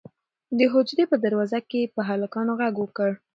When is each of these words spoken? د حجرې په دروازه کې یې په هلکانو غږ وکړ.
د 0.57 0.59
حجرې 0.73 1.03
په 1.11 1.15
دروازه 1.25 1.59
کې 1.69 1.77
یې 1.83 1.91
په 1.95 2.01
هلکانو 2.09 2.51
غږ 2.61 2.75
وکړ. 2.79 3.11